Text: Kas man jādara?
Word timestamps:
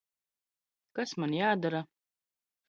Kas 0.99 1.13
man 1.25 1.37
jādara? 1.41 1.83